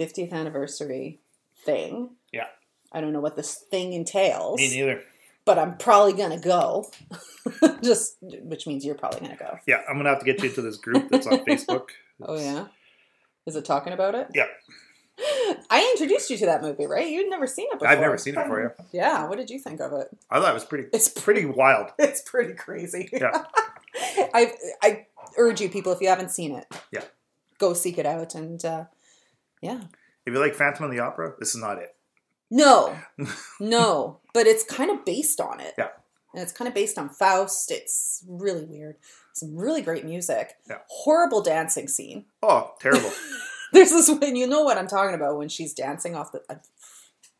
[0.00, 1.20] 50th anniversary
[1.64, 2.10] thing.
[2.32, 2.46] Yeah.
[2.92, 5.02] I don't know what this thing entails Me neither.
[5.44, 6.90] but I'm probably gonna go.
[7.82, 9.58] Just which means you're probably gonna go.
[9.66, 11.88] Yeah, I'm gonna have to get you into this group that's on Facebook.
[12.22, 12.66] Oh yeah,
[13.46, 14.28] is it talking about it?
[14.34, 14.46] Yeah,
[15.70, 17.08] I introduced you to that movie, right?
[17.10, 17.88] You'd never seen it before.
[17.88, 18.74] I've never seen it before.
[18.92, 20.08] Yeah, Yeah, what did you think of it?
[20.30, 20.88] I thought it was pretty.
[20.92, 21.88] It's pretty wild.
[21.98, 23.08] It's pretty crazy.
[23.12, 23.44] Yeah,
[24.34, 24.52] I
[24.82, 25.06] I
[25.36, 27.04] urge you, people, if you haven't seen it, yeah.
[27.58, 28.34] go seek it out.
[28.34, 28.84] And uh,
[29.60, 29.82] yeah,
[30.26, 31.94] If you like Phantom of the Opera, this is not it.
[32.50, 32.96] no,
[33.60, 35.74] no, but it's kind of based on it.
[35.76, 35.88] Yeah.
[36.34, 37.70] and it's kind of based on Faust.
[37.70, 38.96] It's really weird.
[39.34, 40.56] Some really great music.
[40.68, 40.78] Yeah.
[40.88, 42.24] Horrible dancing scene.
[42.42, 43.10] Oh, terrible.
[43.72, 46.56] There's this when you know what I'm talking about when she's dancing off the uh,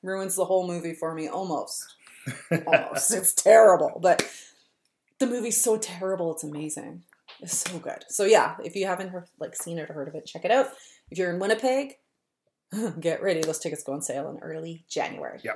[0.02, 1.94] ruins the whole movie for me almost.
[2.66, 3.14] Almost.
[3.14, 4.22] it's terrible, but
[5.18, 7.02] the movie's so terrible it's amazing.
[7.40, 8.04] It's so good.
[8.08, 10.50] So yeah, if you haven't heard, like seen it or heard of it, check it
[10.50, 10.68] out.
[11.10, 11.96] If you're in Winnipeg,
[13.00, 13.40] get ready.
[13.40, 15.40] Those tickets go on sale in early January.
[15.42, 15.54] Yeah.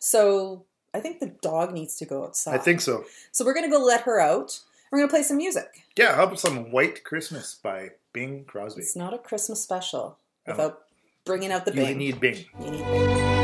[0.00, 2.54] So I think the dog needs to go outside.
[2.54, 3.04] I think so.
[3.32, 4.60] So we're gonna go let her out.
[4.90, 5.84] We're gonna play some music.
[5.96, 8.82] Yeah, how about some White Christmas by Bing Crosby?
[8.82, 10.82] It's not a Christmas special without
[11.24, 12.44] bringing out the You need Bing.
[12.60, 13.43] You need Bing.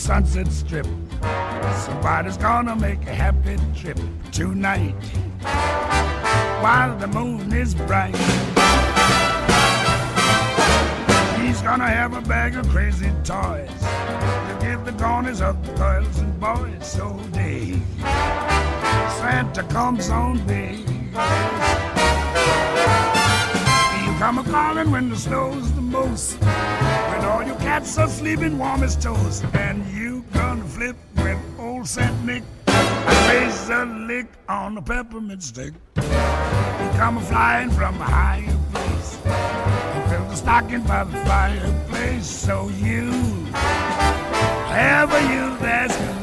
[0.00, 0.86] Sunset Strip.
[1.84, 3.98] Somebody's gonna make a happy trip
[4.32, 4.94] tonight
[6.62, 8.16] while the moon is bright.
[11.38, 13.70] He's gonna have a bag of crazy toys.
[14.46, 17.78] He'll give the corners of the girls and boys so day.
[19.20, 20.76] Santa comes on day.
[24.02, 26.38] You come a calling when the snow's the most.
[27.50, 29.44] Your cats are sleeping warm as toast.
[29.54, 35.74] And you gonna flip with old Saint Nick plays a lick on the peppermint stick.
[35.96, 36.02] You
[36.94, 39.18] come a flying from a higher place.
[39.24, 42.30] You fill the stocking by the fireplace.
[42.30, 43.10] So you,
[44.70, 46.19] ever you, that's good.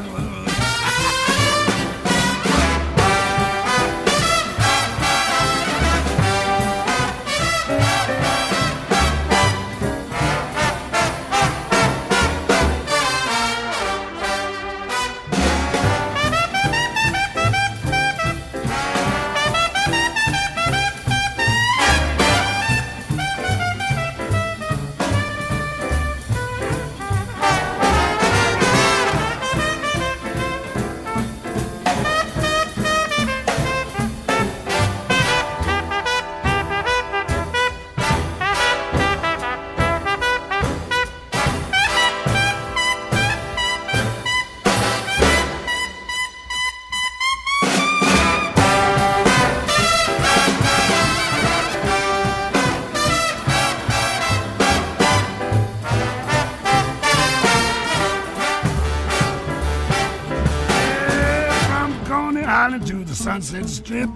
[63.39, 64.09] Sunset Strip.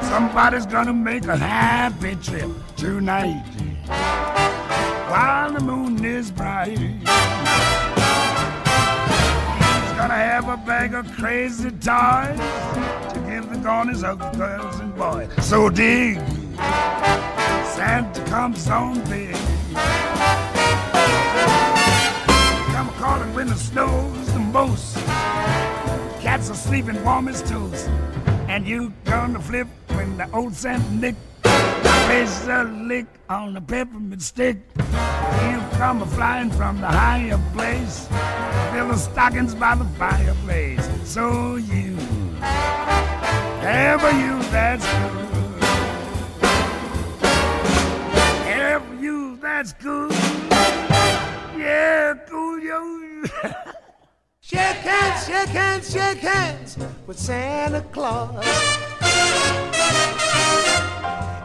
[0.00, 3.40] Somebody's gonna make a happy trip tonight
[5.08, 6.76] while the moon is bright.
[6.76, 7.04] He's
[9.96, 12.40] gonna have a bag of crazy toys
[13.12, 15.30] to give the corners of the girls and boys.
[15.46, 16.18] So dig,
[17.76, 19.36] Santa comes on big.
[22.74, 24.96] Come calling when the snow's the most.
[26.20, 27.88] Cats are sleeping warm as toast.
[28.58, 34.20] And you gonna flip when the old Saint Nick plays a lick on the peppermint
[34.20, 34.56] stick.
[34.76, 38.08] You come a flying from the higher place.
[38.72, 40.84] Fill the stockings by the fireplace.
[41.04, 41.96] So you,
[43.62, 45.62] ever you, that's good.
[48.48, 50.10] Ever you, that's good.
[51.56, 53.22] Yeah, cool, yo.
[54.50, 58.42] Shake hands, shake hands, shake hands with Santa Claus.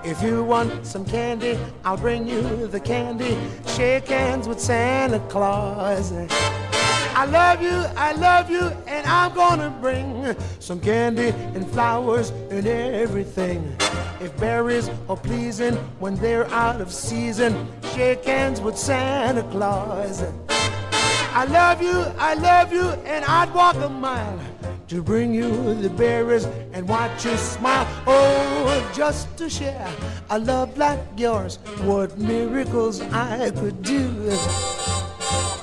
[0.06, 3.38] If you want some candy, I'll bring you the candy.
[3.68, 6.14] Shake hands with Santa Claus.
[6.14, 12.66] I love you, I love you, and I'm gonna bring some candy and flowers and
[12.66, 13.76] everything.
[14.22, 20.24] If berries are pleasing when they're out of season, shake hands with Santa Claus.
[21.36, 24.40] I love you, I love you, and I'd walk a mile
[24.88, 27.88] to bring you the berries and watch you smile.
[28.06, 29.92] Oh, just to share
[30.30, 34.30] a love like yours, what miracles I could do.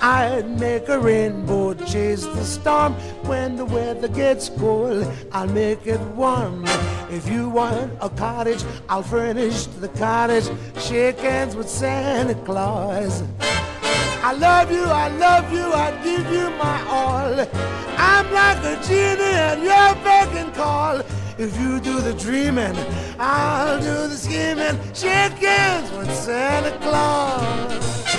[0.03, 5.07] I'd make a rainbow chase the storm when the weather gets cold.
[5.31, 6.65] I'll make it warm.
[7.11, 10.51] If you want a cottage, I'll furnish the cottage.
[10.79, 13.23] Shake hands with Santa Claus.
[14.23, 17.41] I love you, I love you, I give you my all.
[17.97, 21.01] I'm like a genie and you're and call.
[21.39, 22.77] If you do the dreaming,
[23.19, 24.79] I'll do the scheming.
[24.93, 28.10] Shake hands with Santa Claus.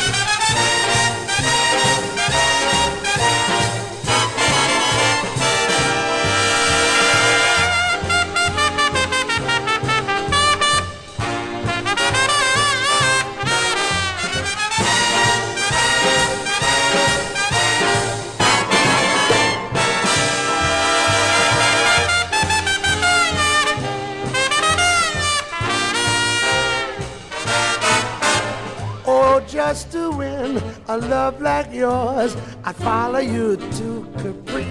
[29.71, 34.67] Just to win a love like yours, I'd follow you to Capri.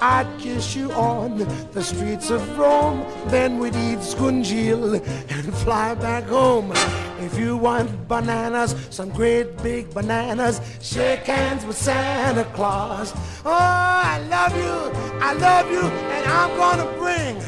[0.00, 6.24] I'd kiss you on the streets of Rome, then we'd eat scungilli and fly back
[6.24, 6.72] home.
[7.20, 13.12] If you want bananas, some great big bananas, shake hands with Santa Claus.
[13.44, 14.78] Oh, I love you,
[15.22, 17.38] I love you, and I'm gonna bring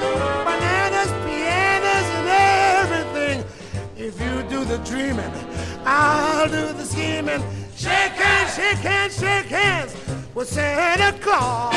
[0.47, 2.29] bananas, pianos, and
[2.79, 3.10] everything.
[4.13, 5.33] If you do the dreaming,
[5.85, 7.41] I'll do the scheming.
[7.77, 9.95] Shake hands, shake hands, shake hands
[10.35, 11.77] with Santa Claus.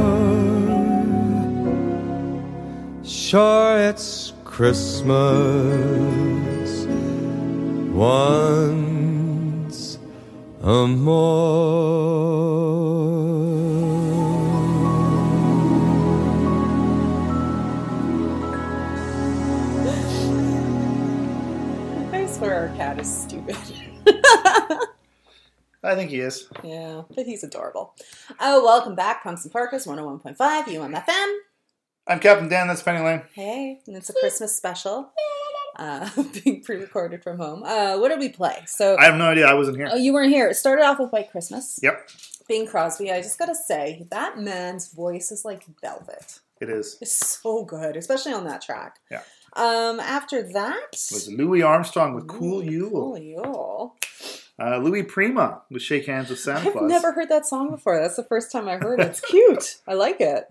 [3.31, 5.07] Sure, it's Christmas
[7.93, 9.97] once
[10.61, 10.67] a
[22.11, 23.55] I swear our cat is stupid.
[25.83, 26.49] I think he is.
[26.65, 27.95] yeah, but he's adorable.
[28.41, 31.37] Oh, welcome back, Punks in Parkas 101.5 UMFM.
[32.07, 33.21] I'm Captain Dan, that's Penny Lane.
[33.33, 35.11] Hey, and it's a Christmas special.
[35.77, 36.09] Uh,
[36.43, 37.63] being pre-recorded from home.
[37.63, 38.63] Uh, what did we play?
[38.65, 39.89] So I have no idea, I wasn't here.
[39.91, 40.49] Oh, you weren't here.
[40.49, 41.79] It started off with White Christmas.
[41.81, 42.09] Yep,
[42.47, 43.11] Bing Crosby.
[43.11, 46.39] I just gotta say that man's voice is like velvet.
[46.59, 46.97] it is.
[47.01, 48.99] It's so good, especially on that track.
[49.09, 49.21] Yeah.
[49.53, 52.89] Um, after that, was Louis Armstrong with Cool Yule.
[52.89, 53.95] Cool Yule.
[54.59, 56.89] Uh, Louis Prima with Shake Hands with Santa I've Claus.
[56.89, 57.99] never heard that song before.
[57.99, 59.07] That's the first time I heard it.
[59.07, 59.77] It's cute.
[59.87, 60.45] I like it.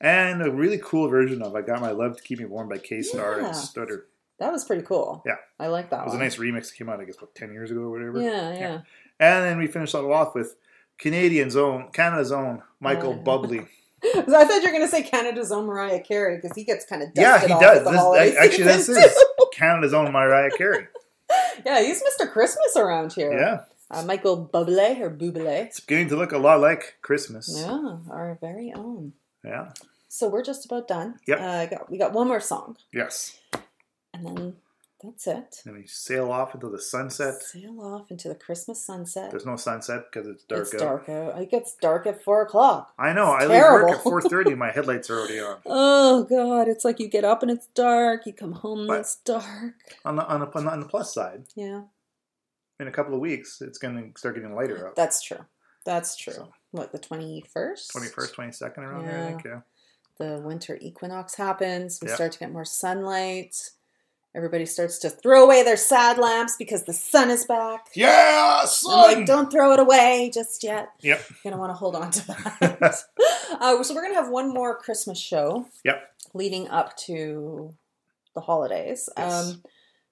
[0.00, 2.78] And a really cool version of I Got My Love to Keep Me Warm by
[2.78, 3.46] Kay Starr Yeah.
[3.46, 4.06] and Stutter.
[4.38, 5.22] That was pretty cool.
[5.24, 5.36] Yeah.
[5.58, 7.52] I like that It was a nice remix that came out, I guess, what, 10
[7.52, 8.20] years ago or whatever?
[8.20, 8.80] Yeah, yeah.
[9.18, 10.56] And then we finished it off with
[10.98, 13.24] Canadian's own, Canada's own, Michael Oh.
[13.24, 13.66] Bublé.
[14.04, 17.08] I thought you were gonna say Canada's own Mariah Carey because he gets kind of
[17.16, 17.82] Yeah, he does.
[17.84, 19.24] This- actually, this is.
[19.54, 20.86] Canada's own Mariah Carey.
[21.64, 22.30] yeah, he's Mr.
[22.30, 23.32] Christmas around here.
[23.32, 23.60] Yeah.
[23.90, 25.64] Uh, Michael Bublé or Bublé.
[25.66, 27.50] It's beginning to look a lot like Christmas.
[27.56, 29.14] Yeah, our very own.
[29.46, 29.72] Yeah.
[30.08, 31.18] So we're just about done.
[31.26, 31.40] Yep.
[31.40, 33.38] Uh, got, we got one more song, Yes.
[34.14, 34.56] and then
[35.02, 35.60] that's it.
[35.64, 37.42] Then we sail off into the sunset.
[37.42, 39.30] Sail off into the Christmas sunset.
[39.30, 40.80] There's no sunset because it's dark it's out.
[40.80, 41.42] dark out.
[41.42, 42.94] It gets dark at four o'clock.
[42.98, 43.34] I know.
[43.36, 44.20] It's I leave work at terrible.
[44.30, 45.58] 4.30 my headlights are already on.
[45.66, 48.26] Oh god, it's like you get up and it's dark.
[48.26, 49.74] You come home and it's dark.
[50.04, 51.82] On the, on, the, on the plus side, Yeah.
[52.80, 54.96] in a couple of weeks, it's going to start getting lighter out.
[54.96, 55.44] That's true.
[55.84, 56.48] That's true.
[56.76, 57.90] What the twenty first?
[57.92, 59.22] Twenty first, twenty second around there.
[59.24, 59.44] I think.
[59.44, 59.60] Yeah.
[60.18, 61.98] The winter equinox happens.
[62.00, 62.14] We Yeah.
[62.14, 63.70] start to get more sunlight.
[64.34, 67.86] Everybody starts to throw away their sad lamps because the sun is back.
[67.94, 68.92] Yeah, sun!
[69.16, 70.90] like, don't throw it away just yet.
[71.00, 71.24] Yep.
[71.30, 72.58] You're gonna want to hold on to that.
[73.60, 76.02] uh, so we're gonna have one more Christmas show Yep.
[76.34, 77.74] leading up to
[78.34, 79.08] the holidays.
[79.16, 79.32] Yes.
[79.52, 79.62] Um,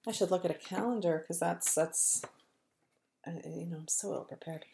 [0.06, 2.22] I should look at a calendar because that's that's
[3.26, 4.64] uh, you know I'm so ill prepared.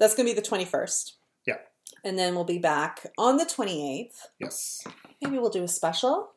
[0.00, 1.12] That's gonna be the 21st,
[1.46, 1.58] Yeah.
[2.04, 4.26] and then we'll be back on the 28th.
[4.38, 4.84] Yes.
[5.22, 6.30] Maybe we'll do a special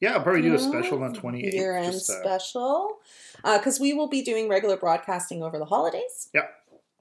[0.00, 0.68] Yeah, I'll probably do a hmm.
[0.70, 1.54] special on twenty eighth.
[1.54, 2.98] year end uh, special
[3.42, 6.28] uh, because we will be doing regular broadcasting over the holidays.
[6.34, 6.46] Yeah.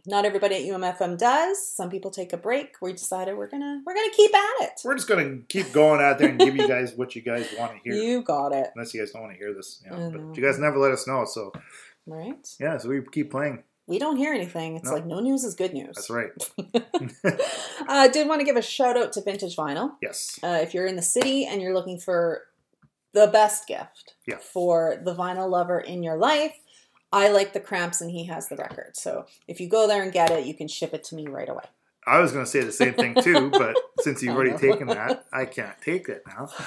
[0.06, 1.66] Not everybody at UMFM does.
[1.66, 2.76] Some people take a break.
[2.82, 4.82] We decided we're gonna we're gonna keep at it.
[4.84, 7.72] We're just gonna keep going out there and give you guys what you guys want
[7.74, 7.94] to hear.
[7.94, 8.68] You got it.
[8.76, 10.12] Unless you guys don't want to hear this, you know.
[10.12, 11.52] But you guys never let us know, so
[12.06, 12.46] Right?
[12.60, 12.78] yeah.
[12.78, 13.64] So we keep playing.
[13.86, 14.78] We don't hear anything.
[14.78, 14.94] It's No.
[14.94, 15.96] like no news is good news.
[15.96, 16.32] That's right.
[17.88, 19.92] I did want to give a shout out to Vintage Vinyl.
[20.02, 20.40] Yes.
[20.42, 22.44] Uh, if you're in the city and you're looking for
[23.14, 24.38] the best gift Yeah.
[24.38, 26.56] for the vinyl lover in your life,
[27.12, 28.96] I like the cramps and he has the record.
[28.96, 31.50] So if you go there and get it, you can ship it to me right
[31.50, 31.66] away.
[32.08, 35.46] I was gonna say the same thing too, but since you've already taken that, I
[35.46, 36.50] can't take it now.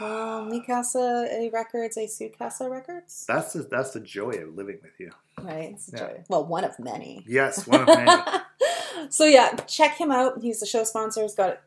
[0.00, 4.92] Well, Mikasa A Records, A Sukasa Records, That's the, that's the joy of living with
[4.98, 5.10] you.
[5.42, 5.76] Right?
[5.92, 6.08] Yeah.
[6.28, 7.24] Well, one of many.
[7.26, 8.10] Yes, one of many.
[9.10, 10.40] So yeah, check him out.
[10.40, 11.20] He's the show sponsor.
[11.22, 11.60] He's got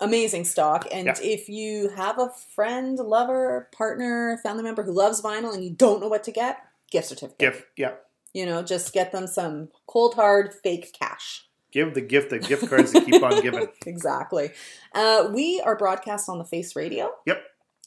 [0.00, 0.86] amazing stock.
[0.92, 1.14] And Yeah.
[1.20, 6.00] if you have a friend, lover, partner, family member who loves vinyl and you don't
[6.00, 6.58] know what to get,
[6.90, 7.38] gift certificate.
[7.38, 7.94] Gift, yeah.
[8.32, 11.46] You know, just get them some cold hard fake cash.
[11.72, 13.66] Give the gift of gift cards to keep on giving.
[13.86, 14.50] exactly.
[14.94, 17.10] Uh, we are broadcast on the Face Radio.
[17.26, 17.42] Yep.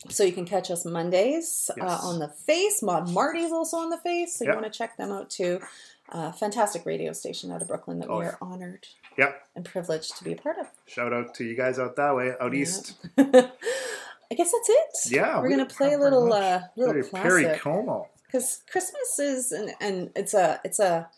[0.07, 2.81] So you can catch us Mondays uh, on the Face.
[2.81, 4.61] Mod Marty's also on the Face, so you Yep.
[4.61, 5.59] want to check them out too.
[6.07, 8.87] Uh, fantastic radio station out of Brooklyn that Oh, we are honored
[9.17, 9.41] Yep.
[9.55, 10.67] and privileged to be a part of.
[10.87, 12.61] Shout out to you guys out that way, out Yeah.
[12.61, 12.93] east.
[13.17, 15.11] I guess that's it.
[15.15, 18.07] Yeah, we're we gonna play a little uh, little Perry, classic Perry Como.
[18.25, 21.09] because Christmas is and and it's a it's a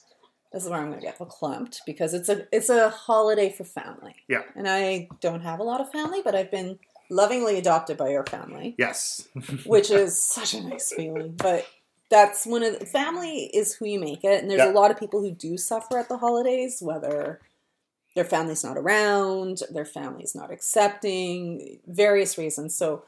[0.54, 4.16] this is where I'm gonna get clumped because it's a it's a holiday for family.
[4.28, 4.44] Yeah.
[4.56, 6.80] And I don't have a lot of family, but I've been
[7.12, 9.28] lovingly adopted by your family, Yes.
[9.66, 11.34] which is such a nice feeling.
[11.36, 11.68] But
[12.10, 14.72] that's one of the family is who you make it, and there's Yeah.
[14.72, 17.40] a lot of people who do suffer at the holidays, whether
[18.16, 22.76] their family's not around, their family's not accepting, various reasons.
[22.76, 23.06] So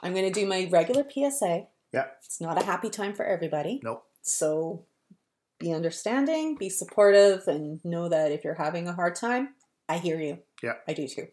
[0.00, 1.66] I'm going to do my regular PSA.
[1.92, 2.06] Yeah.
[2.24, 3.80] It's not a happy time for everybody.
[3.82, 4.04] Nope.
[4.22, 4.84] So
[5.58, 9.54] be understanding, be supportive, and know that if you're having a hard time,
[9.88, 10.38] I hear you.
[10.62, 10.74] Yeah.
[10.86, 11.28] I do too.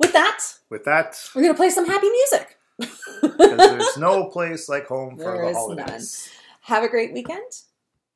[0.00, 0.40] With that,
[0.70, 2.58] With that, we're going to play some happy music.
[2.78, 6.30] because there's no place like home for There the is holidays.
[6.62, 7.50] Have a great weekend.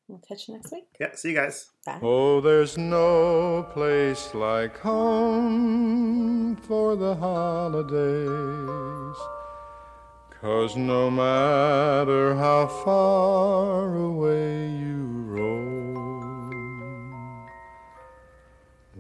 [0.09, 0.87] We'll catch you next week.
[0.99, 1.15] Yeah.
[1.15, 1.67] See you guys.
[1.85, 1.99] Bye.
[2.03, 9.17] Oh, there's no place like home for the holidays.
[10.41, 15.68] Cause no matter how far away you roam,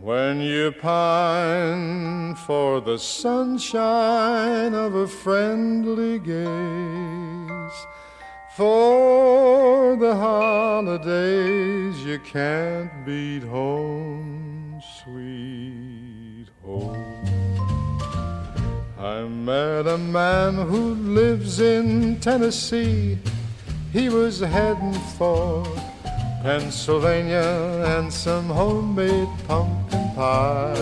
[0.08, 7.78] when you pine for the sunshine of a friendly gaze,
[8.56, 17.04] for the holidays you can't beat home, sweet home.
[18.98, 23.18] I met a man who lives in Tennessee.
[23.92, 25.66] He was heading for
[26.42, 30.74] Pennsylvania and some homemade pumpkin pie.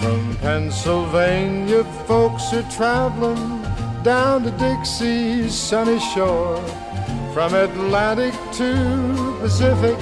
[0.00, 3.62] From Pennsylvania, folks are traveling
[4.02, 6.60] down to Dixie's sunny shore.
[7.32, 9.98] From Atlantic to Pacific,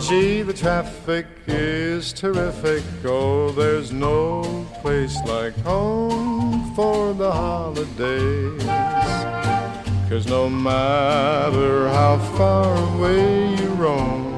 [0.00, 2.82] gee, the traffic is terrific.
[3.04, 9.03] Oh, there's no place like home for the holidays.
[10.08, 14.36] Cause no matter how far away you roam,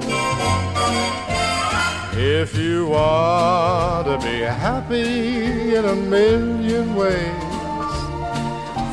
[2.15, 7.43] if you want to be happy in a million ways,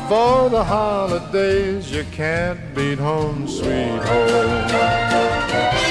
[0.08, 5.83] for the holidays you can't beat home, sweet home.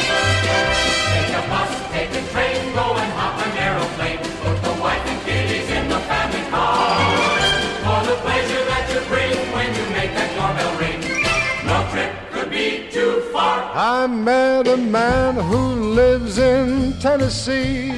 [13.76, 17.90] I met a man who lives in Tennessee.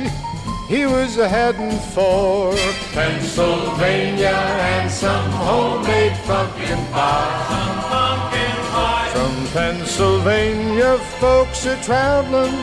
[0.70, 2.56] He was heading for
[2.94, 7.46] Pennsylvania and some homemade pumpkin pie.
[7.50, 9.10] Some Pumpkin pie.
[9.12, 12.56] From Pennsylvania folks are traveling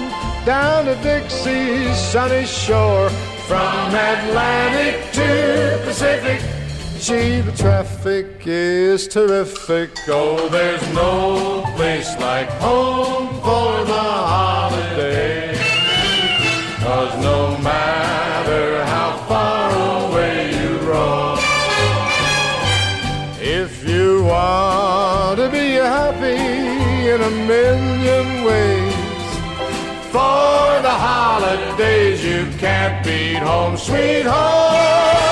[0.47, 3.11] down to Dixie's sunny shore.
[3.47, 6.41] From Atlantic to Pacific,
[7.03, 9.91] gee, the traffic is terrific.
[10.07, 15.53] Oh, there's no place like home for the holiday.
[16.79, 19.71] Cause no matter how far
[20.07, 21.39] away you roam,
[23.41, 26.39] if you want to be happy
[27.13, 28.95] in a million ways,
[30.15, 35.32] for the holidays you can't beat home, sweet home.